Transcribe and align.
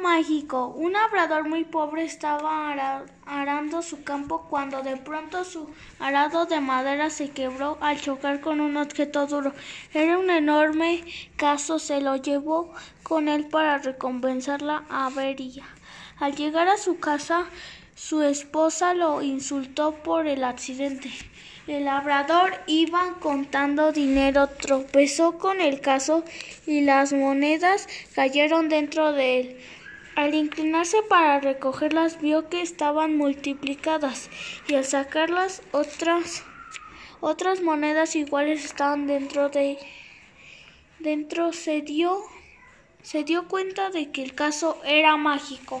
Mágico. 0.00 0.68
Un 0.68 0.92
labrador 0.92 1.48
muy 1.48 1.64
pobre 1.64 2.04
estaba 2.04 3.02
arando 3.26 3.82
su 3.82 4.04
campo 4.04 4.46
cuando 4.48 4.82
de 4.82 4.96
pronto 4.96 5.44
su 5.44 5.68
arado 5.98 6.46
de 6.46 6.60
madera 6.60 7.10
se 7.10 7.30
quebró 7.30 7.78
al 7.80 8.00
chocar 8.00 8.40
con 8.40 8.60
un 8.60 8.76
objeto 8.76 9.26
duro. 9.26 9.52
Era 9.92 10.18
un 10.18 10.30
enorme 10.30 11.04
caso, 11.36 11.80
se 11.80 12.00
lo 12.00 12.14
llevó 12.16 12.72
con 13.02 13.28
él 13.28 13.48
para 13.48 13.78
recompensar 13.78 14.62
la 14.62 14.84
avería. 14.88 15.64
Al 16.18 16.36
llegar 16.36 16.68
a 16.68 16.78
su 16.78 17.00
casa, 17.00 17.46
su 17.96 18.22
esposa 18.22 18.94
lo 18.94 19.20
insultó 19.20 19.94
por 19.94 20.28
el 20.28 20.44
accidente. 20.44 21.10
El 21.68 21.84
labrador 21.84 22.54
iba 22.66 23.14
contando 23.20 23.92
dinero, 23.92 24.48
tropezó 24.48 25.38
con 25.38 25.60
el 25.60 25.80
caso 25.80 26.24
y 26.66 26.80
las 26.80 27.12
monedas 27.12 27.88
cayeron 28.16 28.68
dentro 28.68 29.12
de 29.12 29.40
él. 29.40 29.60
Al 30.16 30.34
inclinarse 30.34 30.98
para 31.08 31.38
recogerlas 31.38 32.20
vio 32.20 32.48
que 32.48 32.62
estaban 32.62 33.16
multiplicadas 33.16 34.28
y 34.66 34.74
al 34.74 34.84
sacarlas 34.84 35.62
otras 35.70 36.42
otras 37.20 37.62
monedas 37.62 38.16
iguales 38.16 38.64
estaban 38.64 39.06
dentro 39.06 39.48
de 39.48 39.78
dentro 40.98 41.52
se 41.52 41.80
dio 41.80 42.18
se 43.02 43.22
dio 43.22 43.46
cuenta 43.46 43.90
de 43.90 44.10
que 44.10 44.22
el 44.22 44.34
caso 44.34 44.80
era 44.84 45.16
mágico. 45.16 45.80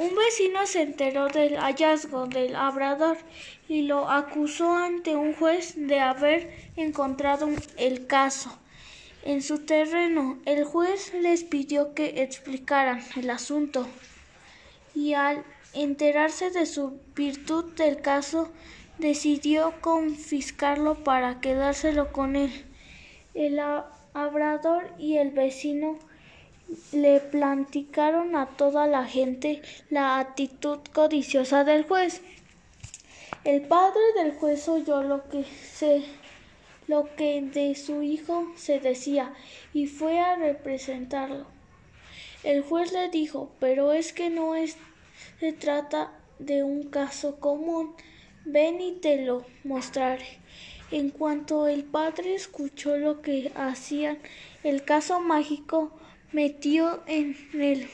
Un 0.00 0.14
vecino 0.14 0.64
se 0.64 0.80
enteró 0.80 1.28
del 1.28 1.58
hallazgo 1.58 2.26
del 2.26 2.54
labrador 2.54 3.18
y 3.68 3.82
lo 3.82 4.08
acusó 4.08 4.74
ante 4.74 5.14
un 5.14 5.34
juez 5.34 5.74
de 5.76 6.00
haber 6.00 6.50
encontrado 6.76 7.50
el 7.76 8.06
caso 8.06 8.50
en 9.24 9.42
su 9.42 9.66
terreno. 9.66 10.38
El 10.46 10.64
juez 10.64 11.12
les 11.12 11.44
pidió 11.44 11.92
que 11.92 12.22
explicaran 12.22 13.02
el 13.14 13.28
asunto 13.28 13.86
y 14.94 15.12
al 15.12 15.44
enterarse 15.74 16.50
de 16.50 16.64
su 16.64 16.98
virtud 17.14 17.74
del 17.74 18.00
caso 18.00 18.50
decidió 18.96 19.74
confiscarlo 19.82 21.04
para 21.04 21.42
quedárselo 21.42 22.10
con 22.10 22.36
él. 22.36 22.64
El 23.34 23.56
labrador 24.14 24.94
y 24.98 25.18
el 25.18 25.30
vecino 25.30 25.98
le 26.92 27.20
platicaron 27.20 28.36
a 28.36 28.46
toda 28.46 28.86
la 28.86 29.04
gente 29.04 29.62
la 29.88 30.18
actitud 30.18 30.78
codiciosa 30.92 31.64
del 31.64 31.84
juez. 31.84 32.22
El 33.44 33.62
padre 33.62 34.00
del 34.16 34.32
juez 34.32 34.68
oyó 34.68 35.02
lo 35.02 35.28
que 35.28 35.44
se 35.44 36.04
lo 36.86 37.14
que 37.14 37.40
de 37.40 37.76
su 37.76 38.02
hijo 38.02 38.52
se 38.56 38.80
decía 38.80 39.32
y 39.72 39.86
fue 39.86 40.18
a 40.18 40.34
representarlo. 40.34 41.46
El 42.42 42.62
juez 42.62 42.92
le 42.92 43.08
dijo, 43.10 43.52
pero 43.60 43.92
es 43.92 44.12
que 44.12 44.28
no 44.28 44.56
es, 44.56 44.76
se 45.38 45.52
trata 45.52 46.12
de 46.40 46.64
un 46.64 46.84
caso 46.84 47.38
común. 47.38 47.94
Ven 48.44 48.80
y 48.80 48.92
te 48.92 49.24
lo 49.24 49.44
mostraré. 49.62 50.40
En 50.90 51.10
cuanto 51.10 51.68
el 51.68 51.84
padre 51.84 52.34
escuchó 52.34 52.96
lo 52.96 53.22
que 53.22 53.52
hacían, 53.54 54.18
el 54.64 54.82
caso 54.84 55.20
mágico 55.20 55.92
metió 56.32 57.02
en 57.06 57.36
él 57.54 57.88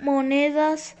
monedas 0.00 0.96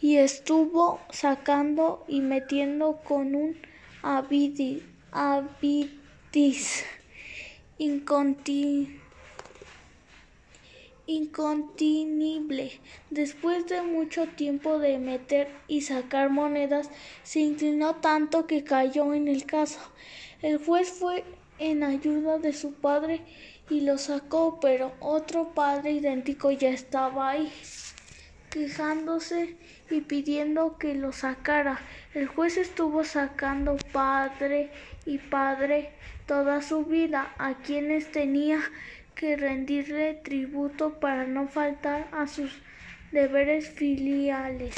y 0.00 0.16
estuvo 0.16 1.00
sacando 1.10 2.04
y 2.08 2.20
metiendo 2.20 3.00
con 3.02 3.34
un 3.34 3.56
avidis 4.02 4.82
incontenible. 11.06 12.80
Después 13.10 13.66
de 13.66 13.82
mucho 13.82 14.28
tiempo 14.28 14.78
de 14.78 14.98
meter 14.98 15.48
y 15.66 15.80
sacar 15.80 16.30
monedas, 16.30 16.90
se 17.24 17.40
inclinó 17.40 17.96
tanto 17.96 18.46
que 18.46 18.62
cayó 18.62 19.14
en 19.14 19.26
el 19.26 19.46
caso. 19.46 19.80
El 20.42 20.58
juez 20.58 20.90
fue 20.90 21.24
en 21.58 21.82
ayuda 21.82 22.38
de 22.38 22.52
su 22.52 22.74
padre 22.74 23.20
y 23.70 23.82
lo 23.82 23.98
sacó, 23.98 24.60
pero 24.60 24.92
otro 25.00 25.54
padre 25.54 25.92
idéntico 25.92 26.50
ya 26.50 26.70
estaba 26.70 27.30
ahí, 27.30 27.52
quejándose 28.50 29.56
y 29.90 30.00
pidiendo 30.00 30.78
que 30.78 30.94
lo 30.94 31.12
sacara. 31.12 31.80
El 32.14 32.26
juez 32.26 32.56
estuvo 32.56 33.04
sacando 33.04 33.76
padre 33.92 34.70
y 35.04 35.18
padre 35.18 35.90
toda 36.26 36.62
su 36.62 36.84
vida, 36.84 37.34
a 37.38 37.54
quienes 37.54 38.12
tenía 38.12 38.60
que 39.14 39.36
rendirle 39.36 40.14
tributo 40.14 41.00
para 41.00 41.26
no 41.26 41.48
faltar 41.48 42.08
a 42.12 42.26
sus 42.26 42.52
deberes 43.12 43.68
filiales. 43.70 44.74